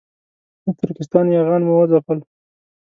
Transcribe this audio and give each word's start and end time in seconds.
د 0.63 0.65
ترکستان 0.79 1.25
یاغیان 1.35 1.61
مو 1.65 1.73
وځپل. 1.77 2.19